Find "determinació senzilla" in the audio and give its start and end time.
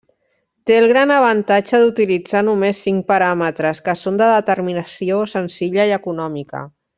4.33-5.87